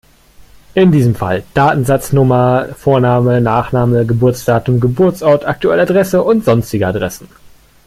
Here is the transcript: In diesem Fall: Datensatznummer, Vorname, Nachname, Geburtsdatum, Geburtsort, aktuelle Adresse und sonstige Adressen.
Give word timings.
In 0.73 0.91
diesem 0.91 1.13
Fall: 1.13 1.43
Datensatznummer, 1.53 2.69
Vorname, 2.75 3.39
Nachname, 3.39 4.03
Geburtsdatum, 4.07 4.79
Geburtsort, 4.79 5.45
aktuelle 5.45 5.83
Adresse 5.83 6.23
und 6.23 6.43
sonstige 6.43 6.87
Adressen. 6.87 7.29